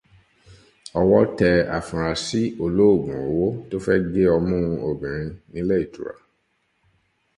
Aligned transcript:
Ọwọ́ 0.99 1.21
tẹ 1.37 1.49
afurasí 1.77 2.41
olóògùn 2.63 3.17
owó 3.27 3.47
tó 3.69 3.75
fẹ́ 3.85 3.97
gé 4.11 4.23
ọmú 4.37 4.57
obìnrin 4.89 5.31
nílé 5.51 5.75
ìtura. 5.85 6.13